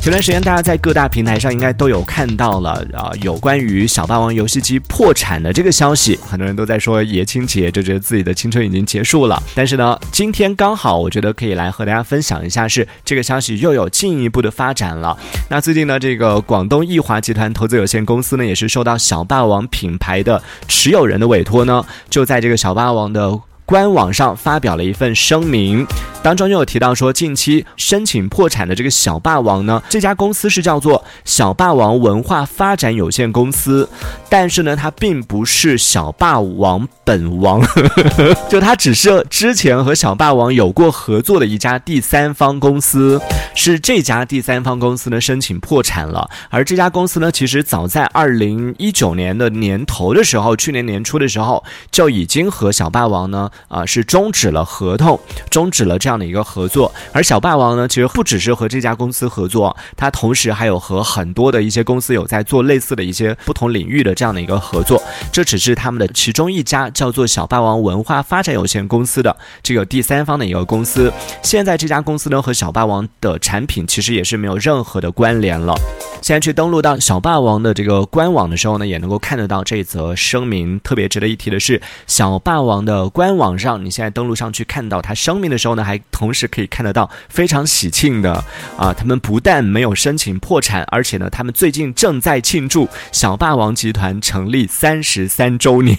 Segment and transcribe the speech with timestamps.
[0.00, 9.40] 前段时间大家在各大平台上应该都有看到了啊、有关于小霸王游戏机破产的这个消息，很多人都在说爷青节就觉得自己的青春已经结束了。
[9.54, 15.16] 但是呢，今天刚好我觉得可以来和大家分享一下，是这个消息又有进一步的发展了。
[15.50, 23.38] 那最近呢，这个广东易华集团投资有限公司呢，也是受到小霸王品牌的持有人的委托呢，就在这个小霸王的。
[23.70, 25.86] 官网上发表了一份声明，
[26.24, 33.88] 当中就有提到说，近期申请破产的这个小霸王呢，这家公司是叫做小霸王文化发展有限公司，
[34.28, 37.64] 但是呢，它并不是小霸王本王，
[38.50, 43.20] 就它只是之前和小霸王有过合作的一家第三方公司，
[43.54, 53.48] 是这家第三方公司呢申请破产了，而这家公司呢，其实早在二零一九年的年头的时候，去年年初的时候就已经和小霸王呢。
[53.68, 55.18] 啊，是终止了合同，
[55.50, 56.92] 终止了这样的一个合作。
[57.12, 65.02] 而小霸王呢，其实不只是和这家公司合作，它同时还有和很多的一些公司有在做类似的一些不同领域的这样的一个合作。
[65.32, 71.12] 这只是他们的其中一家叫做小霸王文化发展有限公司的这个第三方的一个公司。
[71.42, 75.74] 现在这家公司呢和小霸王的产品其实也是没有任何的关联了。
[76.22, 80.78] 现在去登录到小霸王的这个官网的时候呢，也能够看得到这则声明。
[80.80, 88.32] 特别值得一提的是，小霸王的官网网上，你现在登录上去看到他声明的时候呢，还同时可以看得到非常喜庆的
[88.76, 95.98] 啊，他们不但没有申请破产，而且呢，他们最近正在庆祝小霸王集团成立三十三周年，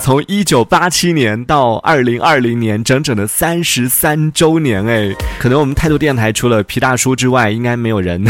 [0.00, 8.24] 从一九八七年到二零二零年，整整的三十三周年哎，可能我们态度电台除了皮大叔之外，应该没有人。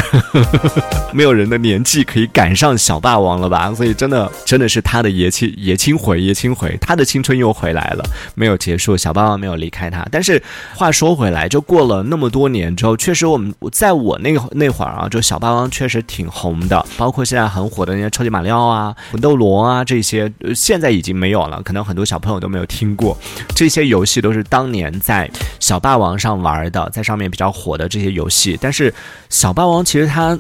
[1.12, 3.72] 没有人的年纪可以赶上小霸王了吧？
[3.74, 8.05] 所以真的真的是他的爷青爷青回爷青回，他的青春又回来了，
[8.39, 10.07] 没有结束，小霸王没有离开他。
[10.11, 10.42] 但是
[10.74, 23.18] 话说回来，就过了那么多年之后，确实我们在我那个那会儿啊，就小霸王确实挺红的，包括现在很火的那些超级马里奥啊、魂斗罗啊这些，现在已经没有了，可能很多小朋友都没有听过。
[23.55, 28.57] 这些游戏都是当年在小霸王上玩的，在上面比较火的这些游戏。
[28.61, 28.95] 但是
[29.29, 30.39] 小霸王其实它。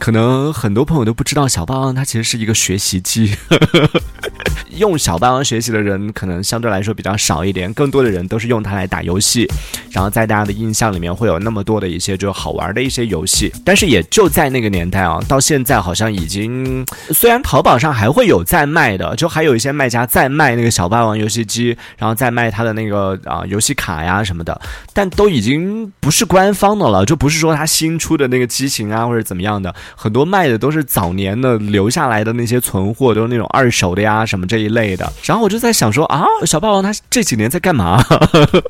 [0.00, 3.36] 可能很多朋友都不知道，小霸王它其实是一个学习机。
[4.76, 9.48] 用小霸王学习的人可能相对来说比较少一点，更多的人都是用它来打游戏。
[9.90, 24.60] 然后在大家的印象里面会有那么多的一些就好玩的一些游戏，但是也就在那个年代啊，到现在好像已经虽然淘宝上还会有在卖的，就还有一些卖家在卖那个小霸王游戏机，然后再卖他的那个啊游戏卡呀什么的，
[24.92, 35.12] 但都已经不是官方的了，就不是说他新出的那个机型啊或者怎么样的，很多卖的都是早年的留下来的那些存货，都是那种二手的呀什么这一类的。
[35.24, 38.00] 然后我就在想说啊，小霸王他这几年在干嘛？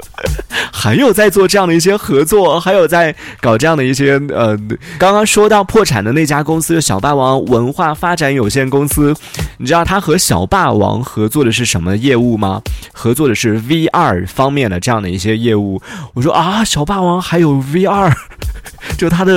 [0.73, 4.57] 还有在做这样的一些合作，还有在搞这样的一些呃，
[4.99, 9.15] 刚刚说到破产的那家公司小霸王文化发展有限公司，
[9.59, 12.63] 你知道他和小霸王合作的是什么业务吗？
[12.93, 15.83] 合作的是 VR 方面的这样的一些业务。
[16.15, 18.13] 我说啊，小霸王还有 VR，
[18.97, 19.33] 就他的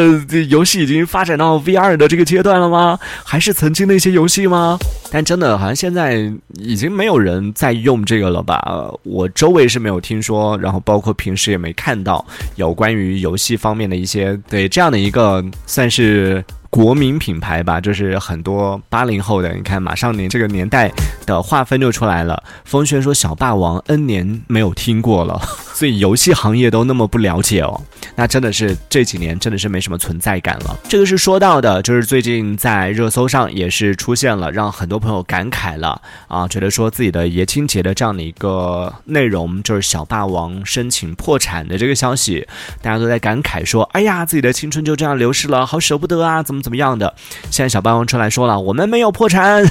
[0.50, 3.00] 游戏已经发展到 VR 的这个阶段了吗？
[3.24, 4.78] 还是曾经那些游戏吗？
[5.12, 8.92] 但真的好像现在已经没有人在用这个了吧？
[9.04, 12.26] 我周围是没有听说，然后包括平时也没看到
[12.56, 20.92] 有关于游戏方面的一些对这样的一个算是国民品牌吧，就是很多八零后的，你看马上你这个年代
[21.24, 22.42] 的划分就出来了。
[22.66, 25.40] 风轩说小霸王 N 年没有听过了，
[25.76, 27.80] 所以游戏行业都那么不了解哦。
[28.16, 30.76] 那真的是这几年真的是没什么存在感了。
[30.90, 42.48] 这个是说到的，就是最近在热搜上也是出现了，让很多朋友感慨了啊，觉得说自己的爷青节的这样的一个内容，就是小霸王申请破产的这个消息，
[42.82, 47.14] 大家都在感慨说，哎呀，自己的青春就这样流逝了，好舍不得啊，怎么怎么样的。
[47.52, 49.64] 现在小霸王出来说了，我们没有破产，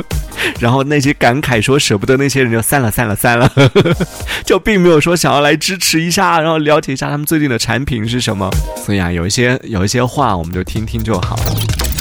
[0.60, 3.50] 然后那些感慨说舍不得那些人就散了散了散了，
[4.44, 8.50] 就并没有说想要来支持一下，然后了解一下他们最近的产品是什么。
[8.84, 11.36] 所以啊，有一些有一些话，我们就听听就好。